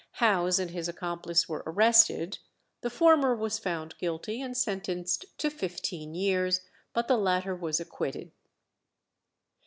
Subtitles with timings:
[0.13, 2.39] Howse and his accomplice were arrested;
[2.81, 8.31] the former was found guilty and sentenced to fifteen years, but the latter was acquitted.